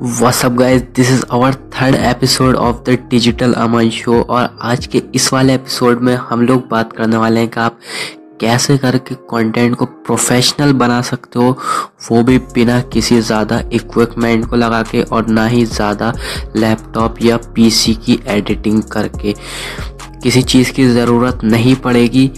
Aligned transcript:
What's 0.00 0.38
up, 0.44 0.54
guys? 0.56 0.82
This 0.96 1.10
is 1.10 1.24
our 1.32 1.54
third 1.74 1.94
episode 1.94 2.54
of 2.56 2.76
the 2.84 2.90
digital 3.10 3.52
Aman 3.52 3.88
show 3.90 4.20
और 4.22 4.58
आज 4.62 4.86
के 4.86 5.02
इस 5.14 5.32
वाले 5.32 5.54
एपिसोड 5.54 6.00
में 6.00 6.14
हम 6.16 6.42
लोग 6.42 6.68
बात 6.68 6.92
करने 6.92 7.16
वाले 7.16 7.40
हैं 7.40 7.48
कि 7.48 7.60
आप 7.60 7.78
कैसे 8.40 8.76
करके 8.78 9.14
कंटेंट 9.30 9.74
को 9.76 9.84
प्रोफेशनल 9.84 10.72
बना 10.72 11.00
सकते 11.02 11.38
हो, 11.38 11.50
वो 12.10 12.22
भी 12.22 12.38
बिना 12.38 12.80
किसी 12.92 13.20
ज़्यादा 13.20 13.62
इक्विपमेंट 13.72 14.46
को 14.46 14.56
लगा 14.56 14.82
के 14.82 15.02
और 15.02 15.26
ना 15.26 15.46
ही 15.46 15.64
ज़्यादा 15.64 16.12
लैपटॉप 16.56 17.22
या 17.22 17.36
पीसी 17.54 17.94
की 17.94 18.20
एडिटिंग 18.26 18.82
करके। 18.82 19.34
किसी 20.22 20.42
चीज़ 20.42 20.72
की 20.72 20.88
ज़रूरत 20.88 21.44
नहीं 21.44 21.74
पड़ेगी। 21.76 22.30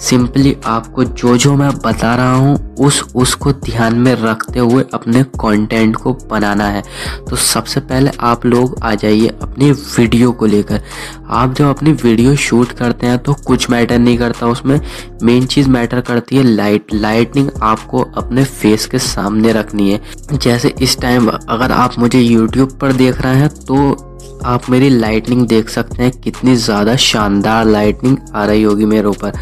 सिंपली 0.00 0.56
आपको 0.66 1.04
जो 1.04 1.36
जो 1.36 1.54
मैं 1.56 1.70
बता 1.76 2.14
रहा 2.16 2.34
हूँ, 2.34 2.74
उस 2.76 3.02
उसको 3.14 3.52
ध्यान 3.54 3.94
में 3.94 4.14
रखते 4.14 4.60
हुए 4.60 4.84
अपने 4.94 5.22
कंटेंट 5.40 5.96
को 5.96 6.12
बनाना 6.30 6.64
है। 6.64 6.82
तो 7.30 7.36
सबसे 7.36 7.80
पहले 7.80 8.10
आप 8.20 8.46
लोग 8.46 8.78
आ 8.82 8.94
जाइए 8.94 9.28
अपनी 9.42 9.70
वीडियो 9.70 10.32
को 10.32 10.46
लेकर। 10.46 10.82
आप 11.30 11.54
जब 11.54 11.64
अपनी 11.66 11.92
वीडियो 11.92 12.34
शूट 12.36 12.72
करते 12.72 13.06
हैं 13.06 13.18
तो 13.18 13.34
कुछ 13.46 13.68
मैटर 13.70 13.98
नहीं 13.98 14.18
करता 14.18 14.46
उसमें। 14.46 14.80
मेन 15.22 15.46
चीज़ 15.46 15.68
मैटर 15.68 16.00
करती 16.00 16.36
है 16.36 16.42
लाइट 16.44 16.94
लाइटनिंग 16.94 17.50
आपको 17.62 18.02
अपने 18.16 18.44
फेस 18.44 18.86
के 18.86 18.98
सामने 18.98 19.52
रखनी 19.52 19.90
है। 19.90 20.00
जैसे 20.32 20.74
इस 20.82 21.00
टाइम 21.00 21.28
अगर 21.28 21.72
आप 21.72 21.98
मुझे 21.98 22.20
यूट्यूब 22.20 22.78
पर 22.80 22.92
देख 22.92 23.20
रहे 23.22 23.36
हैं 23.36 23.48
तो 23.48 24.09
आप 24.44 24.68
मेरी 24.70 24.88
लाइटनिंग 24.90 25.46
देख 25.48 25.68
सकते 25.68 26.02
हैं, 26.02 26.10
कितनी 26.14 26.54
ज़्यादा 26.56 26.94
शानदार 26.98 27.66
लाइटनिंग 27.66 28.16
आ 28.34 28.44
रही 28.44 28.62
होगी 28.62 28.84
मेरे 28.86 29.08
ऊपर। 29.08 29.32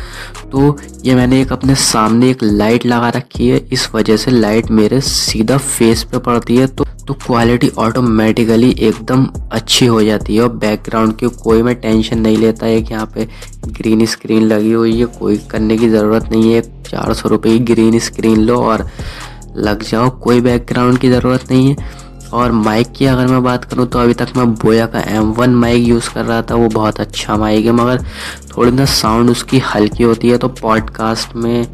तो 0.52 0.76
ये 1.04 1.14
मैंने 1.14 1.40
एक 1.42 1.52
अपने 1.52 1.74
सामने 1.76 2.30
एक 2.30 2.42
लाइट 2.42 2.86
लगा 2.86 3.08
रखी 3.16 3.48
है, 3.48 3.58
इस 3.72 3.88
वजह 3.94 4.16
से 4.16 4.30
लाइट 4.30 4.70
मेरे 4.72 5.00
सीधा 5.02 5.56
फेस 5.58 6.04
पे 6.04 6.18
पड़ती 6.20 6.56
है 6.56 6.66
तो 6.68 6.84
तो 7.08 7.14
क्वालिटी 7.16 7.68
ऑटोमेटिकली 7.78 8.70
एकदम 8.78 9.24
अच्छी 9.52 9.86
हो 9.86 10.02
जाती 10.04 10.34
है 10.36 10.42
और 10.42 10.48
बैकग्राउंड 10.54 11.16
की 11.18 11.28
कोई 11.42 11.62
मैं 11.62 11.74
टेंशन 11.76 12.18
नहीं 12.18 12.36
लेता 12.36 12.66
है 12.66 12.82
कि 12.82 12.92
यहाँ 12.94 13.06
पे 13.14 13.26
ग्रीन 13.68 14.04
स्क्रीन 14.06 14.42
लगी 14.42 14.72
हुई 14.72 14.98
है, 14.98 15.06
कोई 15.06 15.36
करने 15.50 15.76
की 15.78 15.88
ज़रूरत 15.88 16.28
नहीं 16.32 16.52
है, 16.52 16.60
चार 16.82 17.14
सौ 17.14 17.28
रुपये 17.28 17.58
की 17.58 17.64
ग्रीन 17.64 17.98
स्क्रीन 18.00 18.40
लो 18.40 18.58
और 18.62 18.86
लग 19.56 19.82
जाओ, 19.82 20.10
कोई 20.10 20.40
बैकग्राउंड 20.40 20.98
की 20.98 21.10
ज़रूरत 21.10 21.50
नहीं 21.50 21.68
है। 21.68 21.76
और 22.32 22.52
माइक 22.52 22.92
की 22.96 23.06
अगर 23.06 23.26
मैं 23.26 23.42
बात 23.42 23.64
करूँ 23.64 23.86
तो 23.86 23.98
अभी 23.98 24.14
तक 24.14 24.28
मैं 24.36 24.46
बोया 24.54 24.86
का 24.86 25.00
एम 25.08 25.32
वन 25.32 25.54
माइक 25.54 25.86
यूज़ 25.88 26.10
कर 26.14 26.24
रहा 26.24 26.42
था, 26.42 26.54
वो 26.54 26.68
बहुत 26.68 27.00
अच्छा 27.00 27.36
माइक 27.36 27.66
है, 27.66 27.72
मगर 27.72 28.02
थोड़ी 28.56 28.70
ना 28.70 28.84
साउंड 28.84 29.30
उसकी 29.30 29.58
हल्की 29.66 30.04
होती 30.04 30.30
है 30.30 30.38
तो 30.38 30.48
पॉडकास्ट 30.48 31.36
में 31.36 31.66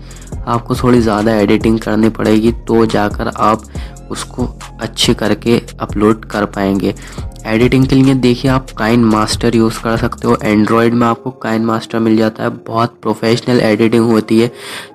आपको 0.46 0.74
थोड़ी 0.74 1.00
ज़्यादा 1.00 1.34
एडिटिंग 1.34 1.78
करनी 1.78 2.08
पड़ेगी 2.10 2.52
तो 2.68 2.84
जाकर 2.86 3.28
आप 3.28 3.62
उसको 4.10 4.46
अच्छे 4.80 5.14
करके 5.14 5.60
अपलोड 5.80 6.24
कर 6.24 6.44
पाएँगे। 6.46 6.94
एडिटिंग 7.46 7.86
के 7.86 7.96
लिए 7.96 8.14
देखिए 8.14 8.50
आप 8.50 8.70
काइन 8.78 9.04
मास्टर 9.04 9.56
यूज़ 9.56 9.80
कर 9.82 9.96
सकते 9.96 10.28
हो। 10.28 10.36
एंड्रॉयड 10.42 10.94
में 10.94 11.06
आपको 11.06 11.30
काइन 11.42 11.64
मास्टर 11.64 11.98
मिल 11.98 12.16
जाता 12.16 12.42
है। 12.42 12.48
बहुत 12.66 12.96
प्रोफेशनल 13.02 13.60
एडिटिंग 13.60 14.04
होती 14.04 14.40
है। 14.40 14.50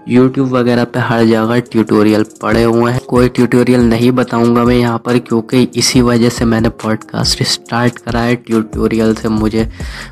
यूट्यूब 0.10 0.50
वगैरह 0.50 0.84
पे 0.84 1.00
हर 1.00 1.24
जगह 1.26 1.60
ट्यूटोरियल 1.62 2.24
पड़े 2.42 2.64
हुए 2.64 2.92
हैं। 2.92 3.02
कोई 3.10 3.30
ट्यूटोरियल 3.30 3.82
नहीं 3.82 4.12
बताऊँगा 4.12 4.64
मैं 4.64 4.76
यहाँ 4.76 4.98
पर 5.06 5.20
क्योंकि 5.20 5.62
इसी 5.76 6.02
वजह 6.02 6.30
से 6.30 6.46
मैंने 6.46 6.70
पॉडकास्ट 6.84 7.44
स्टार्ट 7.44 8.00
करा 8.00 8.22
है। 8.22 8.36
ट्यूटोरियल 8.38 9.14
से 9.16 9.30
मुझे 9.30 9.70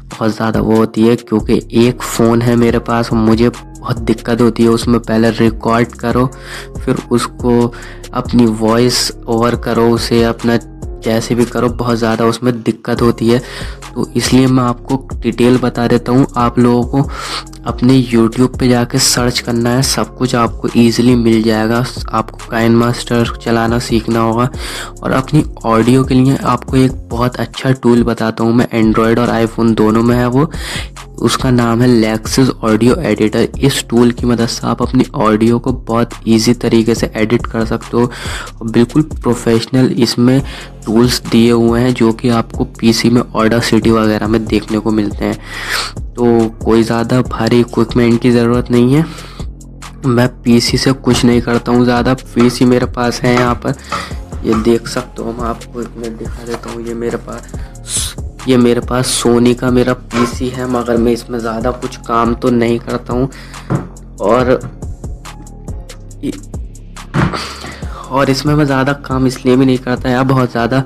बहुत 0.07 0.35
ज़्यादा 0.35 0.59
वो 0.61 0.75
होती 0.75 1.07
है 1.07 1.15
क्योंकि 1.17 1.61
एक 1.87 2.01
फ़ोन 2.03 2.41
है 2.41 2.55
मेरे 2.55 2.79
पास। 2.81 3.13
मुझे 3.13 3.49
बहुत 3.49 3.97
दिक्कत 3.99 4.41
होती 4.41 4.63
है। 4.63 4.69
उसमें 4.69 4.99
पहले 4.99 5.29
रिकॉर्ड 5.31 5.87
करो, 5.95 6.25
फिर 6.85 6.95
उसको 7.11 7.73
अपनी 8.13 8.45
वॉइस 8.45 9.11
ओवर 9.27 9.55
करो, 9.57 9.89
उसे 9.89 10.23
अपना 10.23 10.57
कैसे 11.07 11.35
भी 11.35 11.45
करो, 11.45 11.69
बहुत 11.69 11.97
ज़्यादा 11.97 12.25
उसमें 12.25 12.53
दिक्कत 12.63 13.01
होती 13.01 13.29
है। 13.29 13.41
तो 13.93 14.07
इसलिए 14.15 14.47
मैं 14.47 14.63
आपको 14.63 14.95
डिटेल 15.21 15.57
बता 15.57 15.87
देता 15.87 16.11
हूँ। 16.11 16.25
आप 16.37 16.59
लोगों 16.59 16.83
को 16.83 17.09
अपने 17.67 17.93
यूट्यूब 17.93 18.57
पे 18.59 18.67
जाके 18.67 18.99
सर्च 18.99 19.39
करना 19.39 19.69
है, 19.69 19.81
सब 19.83 20.15
कुछ 20.17 20.35
आपको 20.35 20.69
ईजिली 20.77 21.15
मिल 21.15 21.41
जाएगा। 21.43 21.83
आपको 22.11 22.49
काइन 22.51 22.75
मास्टर 22.75 23.35
चलाना 23.37 23.79
सीखना 23.79 24.19
होगा। 24.19 24.49
और 25.03 25.11
अपनी 25.11 25.43
ऑडियो 25.65 26.03
के 26.03 26.15
लिए 26.15 26.37
आपको 26.45 26.77
एक 26.77 26.91
बहुत 27.09 27.35
अच्छा 27.37 27.71
टूल 27.73 28.03
बताता 28.03 28.43
हूँ 28.43 28.53
मैं। 28.53 28.67
एंड्रॉयड 28.73 29.19
और 29.19 29.29
आईफोन 29.29 29.73
दोनों 29.73 30.03
में 30.03 30.15
है 30.15 30.27
वो। 30.27 30.49
उसका 31.17 31.49
नाम 31.51 31.81
है 31.81 31.87
लेक्सिस 31.89 32.49
ऑडियो 32.49 32.95
एडिटर 33.01 33.47
इस 33.59 33.83
टूल 33.89 34.11
की 34.11 34.25
मदद 34.25 34.47
से 34.47 34.67
आप 34.67 34.81
अपनी 34.81 35.05
ऑडियो 35.15 35.59
को 35.59 35.71
बहुत 35.83 36.09
इजी 36.27 36.53
तरीके 36.55 36.95
से 36.95 37.11
एडिट 37.15 37.45
कर 37.45 37.65
सकते 37.65 37.97
हो। 37.97 38.11
बिल्कुल 38.63 39.01
प्रोफेशनल 39.13 39.91
इसमें 39.97 40.41
टूल्स 40.85 41.21
दिए 41.21 41.51
हुए 41.51 41.81
हैं 41.81 41.93
जो 41.93 42.11
कि 42.13 42.29
आपको 42.31 42.65
पीसी 42.79 43.09
में 43.09 43.21
ऑर्डर 43.21 43.59
सिटी 43.61 43.91
वगैरह 43.91 44.27
में 44.27 44.43
देखने 44.45 44.79
को 44.79 44.91
मिलते 44.91 45.25
हैं। 45.25 45.37
तो 46.13 46.47
कोई 46.65 46.83
ज़्यादा 46.83 47.21
भारी 47.23 47.59
इक्विपमेंट 47.59 48.21
की 48.21 48.31
ज़रूरत 48.31 48.71
नहीं 48.71 48.93
है। 48.95 49.05
मैं 50.07 50.27
पीसी 50.43 50.77
से 50.77 50.91
कुछ 50.93 51.23
नहीं 51.25 51.41
करता 51.41 51.71
हूँ 51.71 51.83
ज़्यादा। 51.85 52.13
पीसी 52.13 52.65
मेरे 52.65 52.85
पास 52.87 53.21
है 53.21 53.33
यहाँ 53.33 53.55
पर। 53.55 53.75
ये 54.43 54.53
देख 54.63 54.87
सकते 54.87 55.23
हो, 55.23 55.31
मैं 55.31 55.45
आपको 55.45 55.81
एक 55.81 55.95
मिनट 55.97 56.17
दिखा 56.19 56.43
देता 56.45 56.69
हूँ। 56.69 56.81
ये 56.87 56.93
मेरे 56.93 57.17
पास 57.19 57.51
ये 58.47 58.57
मेरे 58.57 58.81
पास 58.81 59.07
सोनी 59.11 59.53
का 59.53 59.69
मेरा 59.71 59.93
पीसी 59.93 60.47
है, 60.49 60.67
मगर 60.71 60.97
मैं 60.97 61.11
इसमें 61.11 61.37
ज़्यादा 61.39 61.71
कुछ 61.73 61.95
काम 62.07 62.33
तो 62.35 62.49
नहीं 62.51 62.79
करता 62.79 63.13
हूँ। 63.13 63.29
और 64.21 64.59
और 68.11 68.29
इसमें 68.29 68.53
मैं 68.55 68.65
ज़्यादा 68.65 68.93
काम 69.05 69.25
इसलिए 69.27 69.55
भी 69.55 69.65
नहीं 69.65 69.77
करता 69.77 70.09
यार 70.09 70.23
बहुत 70.23 70.51
ज़्यादा 70.51 70.83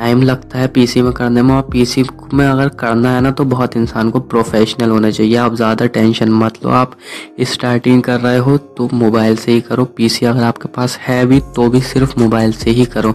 टाइम 0.00 0.22
लगता 0.22 0.58
है 0.58 0.66
पीसी 0.68 1.00
में 1.02 1.12
करने 1.12 1.42
में 1.42 1.54
और 1.54 1.62
पीसी 1.72 2.04
में 2.34 2.46
अगर 2.46 2.68
करना 2.80 3.10
है 3.10 3.20
ना 3.20 3.30
तो 3.30 3.44
बहुत 3.44 3.76
इंसान 3.76 4.10
को 4.10 4.20
प्रोफेशनल 4.30 4.90
होना 4.90 5.10
चाहिए। 5.10 5.36
आप 5.36 5.54
ज़्यादा 5.54 5.86
टेंशन 5.88 6.30
मत 6.32 6.58
लो। 6.64 6.70
आप 6.70 6.96
स्टार्टिंग 7.42 8.02
कर 8.02 8.20
रहे 8.20 8.38
हो 8.38 8.56
तो 8.58 8.88
मोबाइल 8.94 9.36
से 9.36 9.52
ही 9.52 9.60
करो। 9.60 9.84
पीसी 9.96 10.26
अगर 10.26 10.42
आपके 10.42 10.68
पास 10.68 10.96
है 11.00 11.24
भी 11.26 11.40
तो 11.56 11.68
भी 11.70 11.80
सिर्फ़ 11.82 12.18
मोबाइल 12.20 12.52
से 12.52 12.70
ही 12.70 12.84
करो। 12.86 13.14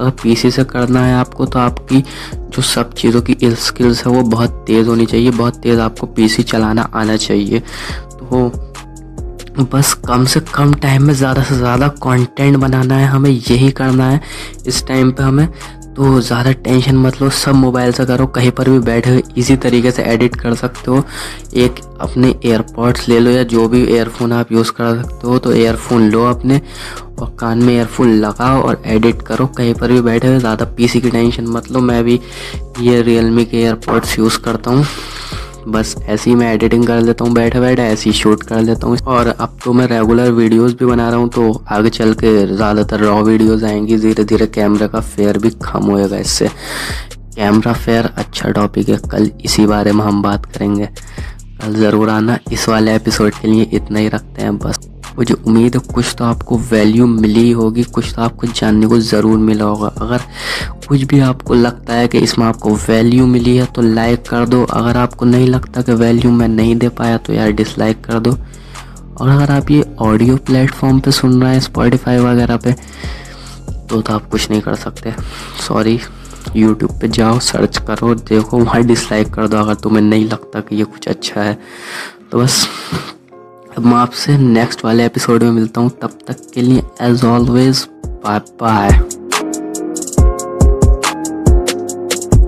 अगर 0.00 0.10
पीसी 0.22 0.50
से 0.50 0.64
करना 0.66 1.04
है 1.04 1.14
आपको 1.14 1.46
तो 1.46 1.58
आपकी 1.58 2.00
जो 2.00 2.62
सब 2.64 2.92
चीज़ों 2.94 3.22
की 3.22 3.36
स्किल्स 3.42 4.06
है 4.06 4.12
वो 4.12 4.22
बहुत 4.28 4.64
तेज़ 4.66 4.88
होनी 4.88 5.06
चाहिए। 5.06 5.30
बहुत 5.32 5.56
तेज़ 5.58 5.80
आपको 5.80 6.06
पीसी 6.08 6.42
चलाना 6.44 6.90
आना 6.94 7.16
चाहिए। 7.18 7.62
तो 8.10 8.50
बस 9.72 9.92
कम 10.06 10.24
से 10.24 10.40
कम 10.54 10.72
टाइम 10.74 11.02
में 11.02 11.14
ज़्यादा 11.14 11.42
से 11.42 11.56
ज़्यादा 11.56 11.88
कंटेंट 12.02 12.56
बनाना 12.56 12.96
है। 12.96 13.06
हमें 13.06 13.30
यही 13.30 13.70
करना 13.72 14.08
है। 14.10 14.20
इस 14.66 14.86
टाइम 14.88 15.10
पे 15.12 15.22
हमें 15.22 15.48
तो 15.98 16.20
ज़्यादा 16.20 16.50
टेंशन 16.64 16.96
मत 16.96 17.20
लो, 17.22 17.28
सब 17.30 17.54
मोबाइल 17.54 17.92
से 17.92 18.04
करो, 18.06 18.26
कहीं 18.34 18.50
पर 18.50 18.68
भी 18.70 18.78
बैठे 18.78 19.10
हुए 19.10 19.22
इसी 19.38 19.56
तरीके 19.56 19.90
से 19.90 20.02
एडिट 20.02 20.36
कर 20.40 20.54
सकते 20.54 20.90
हो। 20.90 21.02
एक 21.56 21.80
अपने 22.00 22.28
एयरपॉड्स 22.46 23.08
ले 23.08 23.18
लो 23.20 23.30
या 23.30 23.42
जो 23.44 23.66
भी 23.68 23.82
एयरफोन 23.86 24.32
आप 24.32 24.52
यूज़ 24.52 24.70
कर 24.72 25.02
सकते 25.02 25.28
हो 25.28 25.38
तो 25.38 25.52
एयरफोन 25.52 26.08
लो 26.10 26.24
अपने 26.24 26.60
और 27.18 27.34
कान 27.40 27.62
में 27.62 27.74
एयरफोन 27.74 28.12
लगाओ 28.16 28.62
और 28.62 28.82
एडिट 28.86 29.22
करो, 29.22 29.46
कहीं 29.48 29.74
पर 29.74 29.92
भी 29.92 30.00
बैठे 30.02 30.28
हुए, 30.28 30.38
ज़्यादा 30.38 30.64
पीसी 30.76 31.00
की 31.00 31.10
टेंशन 31.10 31.46
मत 31.48 31.70
लो। 31.72 31.80
मैं 31.80 32.02
भी 32.04 32.20
ये 32.80 33.02
रियलमी 33.02 33.44
के 33.44 33.62
एयरपॉड्स 33.62 34.18
यूज़ 34.18 34.38
करता 34.40 34.70
हूँ। 34.70 34.84
बस 35.68 35.94
ऐसे 35.98 36.30
ही 36.30 36.34
मैं 36.36 36.52
एडिटिंग 36.54 36.86
कर 36.86 37.00
लेता 37.00 37.24
हूँ, 37.24 37.32
बैठे 37.34 37.60
बैठे 37.60 37.82
ऐसे 37.82 38.10
ही 38.10 38.16
शूट 38.16 38.42
कर 38.42 38.60
लेता 38.62 38.86
हूँ। 38.86 38.96
और 39.06 39.26
अब 39.28 39.56
तो 39.64 39.72
मैं 39.72 39.86
रेगुलर 39.86 40.30
वीडियोस 40.32 40.74
भी 40.74 40.86
बना 40.86 41.08
रहा 41.08 41.18
हूँ 41.18 41.28
तो 41.30 41.52
आगे 41.70 41.90
चल 41.90 42.12
के 42.14 42.36
ज़्यादातर 42.46 43.00
रॉ 43.00 43.20
वीडियोस 43.22 43.64
आएँगी। 43.64 43.98
धीरे 43.98 44.24
धीरे 44.24 44.46
कैमरा 44.48 44.86
का 44.86 45.00
फेयर 45.02 45.38
भी 45.38 45.50
कम 45.64 45.90
होएगा 45.90 46.16
इससे। 46.18 46.48
कैमरा 47.36 47.72
फेयर 47.74 48.10
अच्छा 48.16 48.50
टॉपिक 48.50 48.88
है। 48.88 48.96
कल 49.10 49.30
इसी 49.44 49.66
बारे 49.66 49.92
में 49.92 50.04
हम 50.04 50.22
बात 50.22 50.46
करेंगे। 50.46 50.86
कल 51.62 51.74
ज़रूर 51.74 52.10
आना। 52.10 52.38
इस 52.52 52.68
वाले 52.68 52.94
एपिसोड 52.96 53.34
के 53.34 53.48
लिए 53.48 53.68
इतना 53.72 53.98
ही 53.98 54.08
रखते 54.08 54.42
हैं। 54.42 54.56
बस। 54.58 54.88
मुझे 55.18 55.34
उम्मीद 55.34 55.76
है 55.76 55.80
कुछ 55.94 56.14
तो 56.18 56.24
आपको 56.24 56.56
वैल्यू 56.70 57.06
मिली 57.06 57.50
होगी, 57.52 57.82
कुछ 57.84 58.12
तो 58.14 58.22
आपको 58.22 58.46
जानने 58.48 58.86
को 58.86 58.98
ज़रूर 59.00 59.38
मिला 59.38 59.64
होगा। 59.64 59.88
अगर 60.00 60.20
कुछ 60.88 61.02
भी 61.02 61.20
आपको 61.20 61.54
लगता 61.54 61.94
है 61.94 62.08
कि 62.08 62.18
इसमें 62.18 62.46
आपको 62.46 62.74
वैल्यू 62.88 63.26
मिली 63.26 63.56
है 63.56 63.66
तो 63.66 63.82
लाइक 63.84 64.22
कर 64.28 64.46
दो। 64.48 64.62
अगर 64.64 64.96
आपको 64.96 65.24
नहीं 65.26 65.48
लगता 65.48 65.82
कि 65.82 65.92
वैल्यू 65.94 66.30
मैं 66.32 66.48
नहीं 66.48 66.76
दे 66.76 66.88
पाया 66.90 67.16
तो 67.18 67.32
यार 67.32 67.50
डिसलाइक 67.52 68.04
कर 68.04 68.18
दो। 68.18 68.36
और 69.16 69.28
अगर 69.28 69.50
आप 69.52 69.70
ये 69.70 69.84
ऑडियो 70.00 70.36
प्लेटफॉर्म 70.46 71.00
पे 71.00 71.10
सुन 71.12 71.42
रहे 71.42 71.52
हैं 71.52 71.60
स्पॉटिफाई 71.60 72.18
वगैरह 72.20 72.56
पे 72.56 72.72
तो 73.88 74.00
तो 74.00 74.14
आप 74.14 74.28
कुछ 74.30 74.50
नहीं 74.50 74.60
कर 74.60 74.74
सकते। 74.76 75.14
सॉरी 75.66 75.98
यूट्यूब 76.56 76.98
पे 77.00 77.08
जाओ 77.08 77.38
सर्च 77.40 77.78
करो, 77.80 78.14
देखो, 78.14 78.58
वहाँ 78.58 78.82
डिसलाइक 78.84 79.32
कर 79.34 79.48
दो। 79.48 79.56
अगर 79.56 79.74
तुम्हें 79.76 80.02
नहीं 80.02 80.24
लगता 80.26 80.60
कि 80.60 80.76
ये 80.76 80.84
कुछ 80.86 81.08
अच्छा 81.08 81.40
है 81.40 81.58
तो 82.30 82.38
बस 82.38 82.66
अब 83.78 83.84
मैं 83.84 83.96
आपसे 83.96 84.36
नेक्स्ट 84.38 84.84
वाले 84.84 85.04
एपिसोड 85.06 85.42
में 85.42 85.50
मिलता 85.50 85.80
हूँ। 85.80 85.90
तब 86.02 86.18
तक 86.26 86.50
के 86.54 86.62
लिए 86.62 86.82
एज 87.00 87.24
ऑलवेज 87.24 87.88
बाय 88.24 88.38
बाय 88.38 89.17